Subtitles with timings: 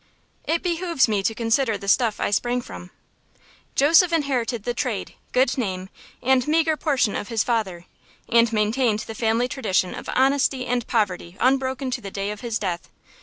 [0.45, 2.89] It behooves me to consider the stuff I sprang from.
[3.75, 5.89] Joseph inherited the trade, good name,
[6.23, 7.85] and meagre portion of his father,
[8.27, 12.57] and maintained the family tradition of honesty and poverty unbroken to the day of his
[12.57, 12.89] death.